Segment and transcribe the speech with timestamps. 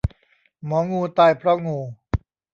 [0.65, 1.79] หมองูตายเพราะงู